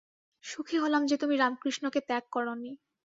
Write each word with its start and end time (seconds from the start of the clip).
সুখী 0.43 0.77
হলাম 0.77 1.01
যে, 1.05 1.15
তুমি 1.17 1.35
রামকৃষ্ণকে 1.37 1.99
ত্যাগ 2.01 2.23
করনি। 2.31 2.71